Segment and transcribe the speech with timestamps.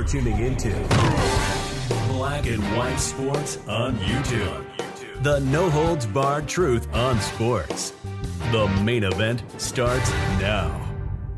[0.00, 0.70] You're tuning into
[2.08, 4.64] Black and White Sports on YouTube.
[5.22, 7.92] The no holds barred truth on sports.
[8.50, 10.10] The main event starts
[10.40, 10.90] now.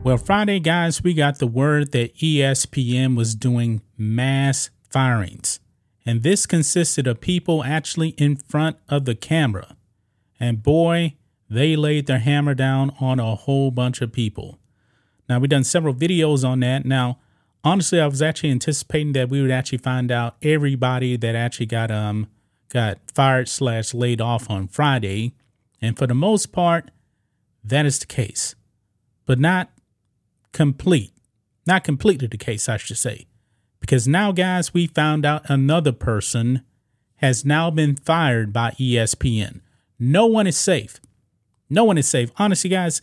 [0.05, 5.59] Well, Friday, guys, we got the word that ESPN was doing mass firings.
[6.07, 9.77] And this consisted of people actually in front of the camera.
[10.39, 11.17] And boy,
[11.51, 14.61] they laid their hammer down on a whole bunch of people.
[15.29, 16.85] Now, we've done several videos on that.
[16.85, 17.19] Now,
[17.65, 21.91] honestly, I was actually anticipating that we would actually find out everybody that actually got
[21.91, 22.29] um
[22.69, 25.35] got fired slash laid off on Friday.
[25.81, 26.91] And for the most part,
[27.65, 28.55] that is the case.
[29.27, 29.71] But not
[30.53, 31.13] complete.
[31.67, 33.27] Not completely the case, I should say.
[33.81, 36.63] Because now, guys, we found out another person
[37.17, 39.61] has now been fired by ESPN.
[39.99, 41.01] No one is safe.
[41.69, 42.31] No one is safe.
[42.37, 43.03] Honestly, guys,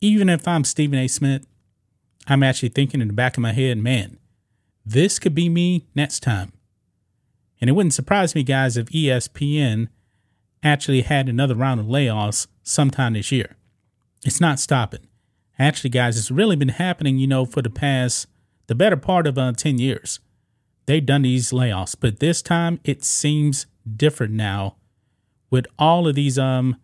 [0.00, 1.08] even if I'm Stephen A.
[1.08, 1.46] Smith,
[2.30, 4.16] I'm actually thinking in the back of my head, man,
[4.86, 6.52] this could be me next time.
[7.60, 9.88] And it wouldn't surprise me, guys, if ESPN
[10.62, 13.56] actually had another round of layoffs sometime this year.
[14.24, 15.08] It's not stopping.
[15.58, 18.28] Actually, guys, it's really been happening, you know, for the past,
[18.68, 20.20] the better part of uh, 10 years.
[20.86, 24.76] They've done these layoffs, but this time it seems different now
[25.50, 26.76] with all of these um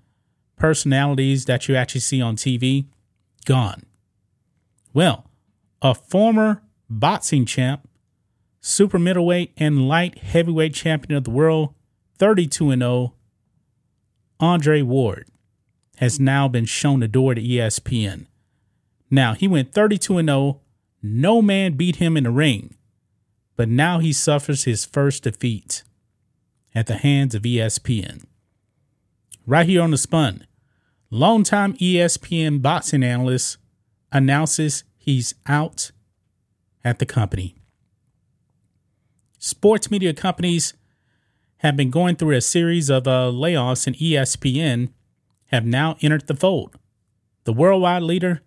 [0.56, 2.86] personalities that you actually see on TV
[3.44, 3.84] gone.
[4.92, 5.25] Well,
[5.82, 7.88] a former boxing champ,
[8.60, 11.74] super middleweight and light heavyweight champion of the world,
[12.18, 13.14] 32 and 0,
[14.40, 15.28] Andre Ward,
[15.96, 18.26] has now been shown the door to ESPN.
[19.10, 20.60] Now, he went 32 and 0.
[21.02, 22.74] No man beat him in the ring.
[23.56, 25.82] But now he suffers his first defeat
[26.74, 28.24] at the hands of ESPN.
[29.46, 30.46] Right here on the spun,
[31.10, 33.56] longtime ESPN boxing analyst
[34.12, 35.92] announces he's out
[36.84, 37.54] at the company.
[39.38, 40.74] Sports media companies
[41.58, 44.90] have been going through a series of uh, layoffs, and ESPN
[45.46, 46.74] have now entered the fold.
[47.44, 48.42] The worldwide leader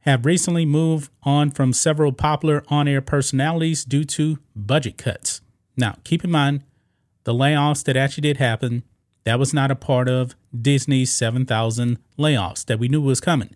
[0.00, 5.42] have recently moved on from several popular on air personalities due to budget cuts.
[5.76, 6.62] Now, keep in mind,
[7.24, 8.82] the layoffs that actually did happen,
[9.24, 13.54] that was not a part of Disney's 7,000 layoffs that we knew was coming.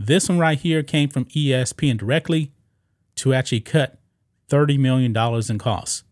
[0.00, 2.52] This one right here came from ESPN directly
[3.16, 3.98] to actually cut
[4.48, 5.14] $30 million
[5.50, 6.04] in costs.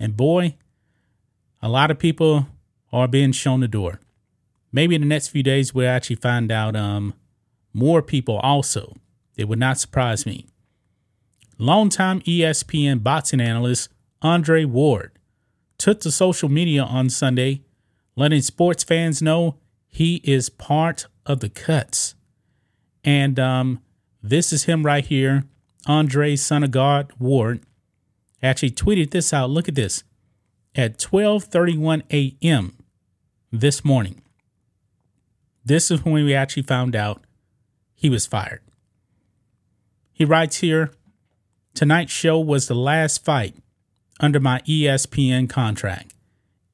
[0.00, 0.56] And boy,
[1.62, 2.48] a lot of people
[2.92, 4.00] are being shown the door.
[4.72, 7.14] Maybe in the next few days, we'll actually find out um,
[7.72, 8.96] more people also.
[9.36, 10.46] It would not surprise me.
[11.56, 13.90] Longtime ESPN boxing analyst
[14.22, 15.12] Andre Ward
[15.78, 17.62] took to social media on Sunday,
[18.16, 22.16] letting sports fans know he is part of the cuts.
[23.04, 23.80] And um,
[24.22, 25.44] this is him right here,
[25.86, 27.60] Andre Son of God Ward,
[28.42, 29.50] actually tweeted this out.
[29.50, 30.04] Look at this.
[30.74, 32.76] At 12:31 a.m.
[33.50, 34.22] this morning.
[35.64, 37.22] This is when we actually found out
[37.94, 38.60] he was fired.
[40.12, 40.92] He writes here
[41.74, 43.54] Tonight's show was the last fight
[44.20, 46.12] under my ESPN contract.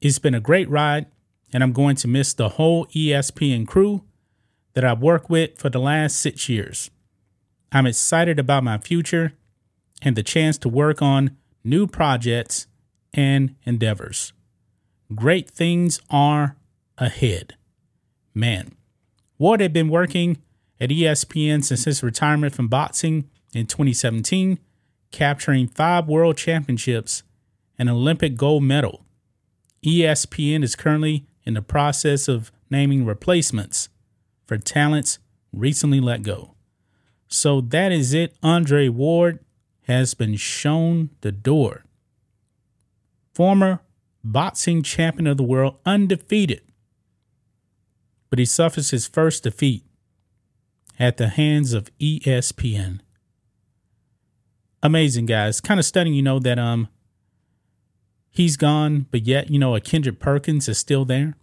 [0.01, 1.05] It's been a great ride,
[1.53, 4.03] and I'm going to miss the whole ESPN crew
[4.75, 6.91] that I've worked with for the last six years.
[7.71, 9.33] I'm excited about my future
[10.01, 12.67] and the chance to work on new projects
[13.13, 14.33] and endeavors.
[15.13, 16.57] Great things are
[16.97, 17.55] ahead.
[18.33, 18.75] Man,
[19.37, 20.41] Ward had been working
[20.79, 24.59] at ESPN since his retirement from boxing in 2017,
[25.11, 27.23] capturing five world championships
[27.79, 29.05] and an Olympic gold medal.
[29.85, 33.84] ESPN is currently in the process of naming replacements
[34.45, 35.19] for talents
[35.51, 36.55] recently let go.
[37.27, 38.35] So that is it.
[38.43, 39.39] Andre Ward
[39.83, 41.85] has been shown the door.
[43.33, 43.81] Former
[44.23, 46.61] boxing champion of the world, undefeated,
[48.29, 49.83] but he suffers his first defeat
[50.97, 52.99] at the hands of ESPN.
[54.81, 55.61] Amazing, guys.
[55.61, 56.87] Kind of stunning, you know, that um
[58.29, 61.35] he's gone, but yet, you know, a Kendrick Perkins is still there.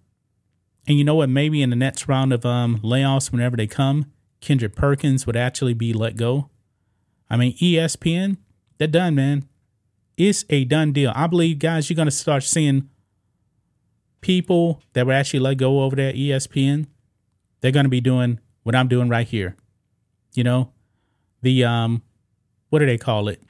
[0.87, 1.29] And you know what?
[1.29, 4.07] Maybe in the next round of um layoffs, whenever they come,
[4.41, 6.51] Kendrick Perkins would actually be let go.
[7.31, 8.37] I mean, ESPN,
[8.79, 9.49] they're done, man.
[10.17, 11.13] It's a done deal.
[11.15, 12.89] I believe, guys, you're gonna start seeing
[14.21, 16.87] people that were actually let go over there at ESPN.
[17.61, 19.57] They're gonna be doing what I'm doing right here.
[20.35, 20.73] You know,
[21.43, 22.03] the um,
[22.71, 23.41] what do they call it?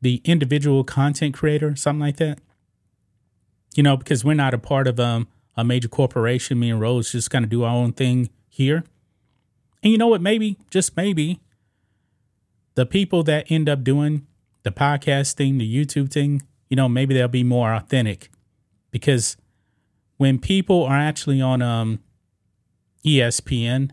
[0.00, 2.38] The individual content creator, something like that.
[3.74, 6.60] You know, because we're not a part of um a major corporation.
[6.60, 8.84] Me and Rose just kind of do our own thing here.
[9.82, 10.22] And you know what?
[10.22, 11.40] Maybe, just maybe,
[12.76, 14.24] the people that end up doing
[14.62, 18.30] the podcast thing, the YouTube thing, you know, maybe they'll be more authentic
[18.92, 19.36] because
[20.16, 21.98] when people are actually on um,
[23.04, 23.90] ESPN,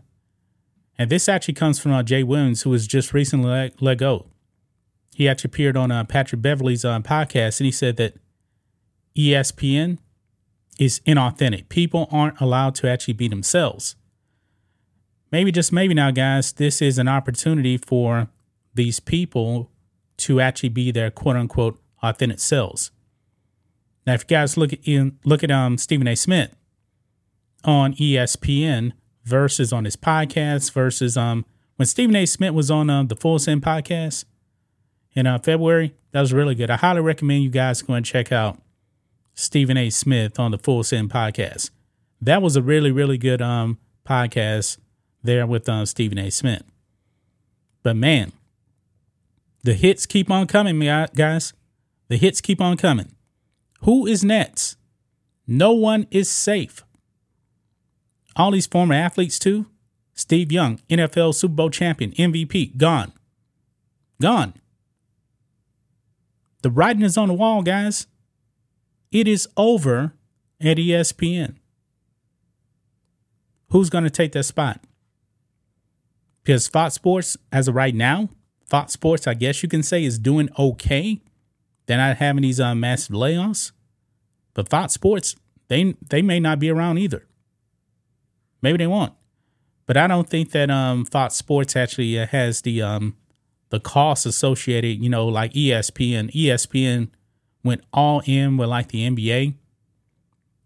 [0.98, 4.26] and this actually comes from uh, Jay Williams, who was just recently let, let go.
[5.14, 8.14] He actually appeared on uh, Patrick Beverley's uh, podcast, and he said that
[9.16, 9.98] ESPN
[10.78, 11.68] is inauthentic.
[11.68, 13.96] People aren't allowed to actually be themselves.
[15.32, 18.28] Maybe, just maybe now, guys, this is an opportunity for
[18.74, 19.70] these people
[20.18, 22.90] to actually be their quote unquote authentic selves.
[24.06, 24.80] Now, if you guys look at
[25.24, 26.14] look at um Stephen A.
[26.14, 26.54] Smith
[27.64, 28.92] on ESPN
[29.24, 31.44] versus on his podcast versus um
[31.76, 32.24] when Stephen A.
[32.24, 34.24] Smith was on uh, the Full Send podcast
[35.16, 36.70] in uh, February, that was really good.
[36.70, 38.60] I highly recommend you guys go and check out
[39.36, 39.90] Stephen A.
[39.90, 41.70] Smith on the Full Send podcast.
[42.20, 44.78] That was a really really good um podcast
[45.22, 46.30] there with um, Stephen A.
[46.30, 46.62] Smith.
[47.82, 48.32] But man,
[49.62, 51.52] the hits keep on coming, guys.
[52.08, 53.12] The hits keep on coming.
[53.82, 54.76] Who is next?
[55.46, 56.84] No one is safe.
[58.36, 59.66] All these former athletes, too.
[60.14, 63.12] Steve Young, NFL Super Bowl champion, MVP, gone.
[64.20, 64.54] Gone.
[66.62, 68.06] The writing is on the wall, guys.
[69.10, 70.14] It is over
[70.60, 71.56] at ESPN.
[73.70, 74.80] Who's going to take that spot?
[76.42, 78.28] Because Fox Sports, as of right now,
[78.66, 81.20] Fox Sports, I guess you can say, is doing okay.
[81.86, 83.72] They're not having these uh, massive layoffs.
[84.54, 85.36] But Fox Sports,
[85.68, 87.26] they they may not be around either.
[88.62, 89.12] Maybe they won't.
[89.86, 93.16] But I don't think that um, Fox Sports actually uh, has the um,
[93.70, 95.02] the costs associated.
[95.02, 96.32] You know, like ESPN.
[96.32, 97.10] ESPN
[97.66, 99.54] went all in with like the NBA,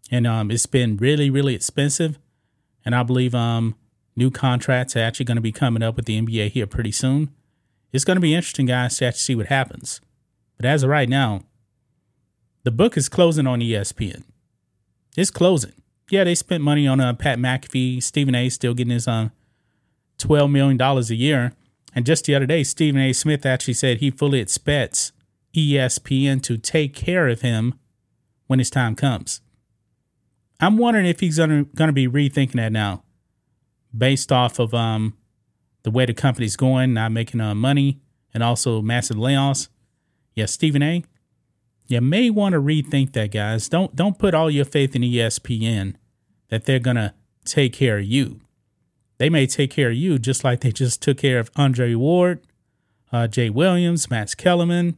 [0.09, 2.17] and um, it's been really really expensive.
[2.83, 3.75] And I believe um,
[4.15, 7.31] new contracts are actually going to be coming up with the NBA here pretty soon
[7.91, 10.01] it's going to be interesting, guys, to actually see what happens.
[10.57, 11.41] But as of right now,
[12.63, 14.23] the book is closing on ESPN.
[15.17, 15.73] It's closing.
[16.09, 18.01] Yeah, they spent money on uh, Pat McAfee.
[18.01, 18.49] Stephen A.
[18.49, 19.29] still getting his uh,
[20.19, 21.53] $12 million a year.
[21.93, 23.11] And just the other day, Stephen A.
[23.11, 25.11] Smith actually said he fully expects
[25.53, 27.75] ESPN to take care of him
[28.47, 29.41] when his time comes.
[30.59, 33.03] I'm wondering if he's going to be rethinking that now
[33.95, 35.17] based off of um,
[35.83, 37.99] the way the company's going, not making uh, money,
[38.33, 39.67] and also massive layoffs.
[40.35, 41.03] Yeah, Stephen A.
[41.87, 43.67] You may want to rethink that, guys.
[43.67, 45.95] Don't don't put all your faith in ESPN
[46.47, 47.13] that they're gonna
[47.43, 48.39] take care of you.
[49.17, 52.39] They may take care of you just like they just took care of Andre Ward,
[53.11, 54.97] uh, Jay Williams, Max Kellerman,